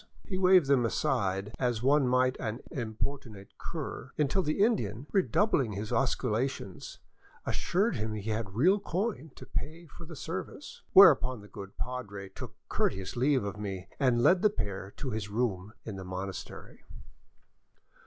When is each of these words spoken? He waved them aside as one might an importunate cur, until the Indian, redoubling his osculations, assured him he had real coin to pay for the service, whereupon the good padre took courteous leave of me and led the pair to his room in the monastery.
He 0.25 0.35
waved 0.35 0.65
them 0.65 0.83
aside 0.83 1.53
as 1.59 1.83
one 1.83 2.07
might 2.07 2.35
an 2.39 2.61
importunate 2.71 3.55
cur, 3.59 4.13
until 4.17 4.41
the 4.41 4.63
Indian, 4.63 5.05
redoubling 5.11 5.73
his 5.73 5.91
osculations, 5.91 6.97
assured 7.45 7.97
him 7.97 8.15
he 8.15 8.31
had 8.31 8.55
real 8.55 8.79
coin 8.79 9.29
to 9.35 9.45
pay 9.45 9.85
for 9.85 10.05
the 10.05 10.15
service, 10.15 10.81
whereupon 10.93 11.41
the 11.41 11.47
good 11.47 11.77
padre 11.77 12.29
took 12.29 12.55
courteous 12.67 13.15
leave 13.15 13.43
of 13.43 13.59
me 13.59 13.89
and 13.99 14.23
led 14.23 14.41
the 14.41 14.49
pair 14.49 14.91
to 14.97 15.11
his 15.11 15.29
room 15.29 15.73
in 15.85 15.97
the 15.97 16.03
monastery. 16.03 16.83